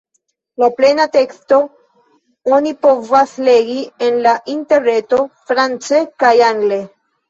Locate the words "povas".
2.87-3.37